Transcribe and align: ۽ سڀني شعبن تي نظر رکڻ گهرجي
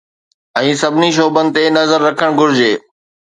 ۽ 0.61 0.69
سڀني 0.81 1.09
شعبن 1.17 1.45
تي 1.59 1.63
نظر 1.77 1.99
رکڻ 2.09 2.29
گهرجي 2.41 2.73